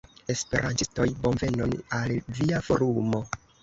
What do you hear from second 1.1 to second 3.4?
bonvenon al via Forumo!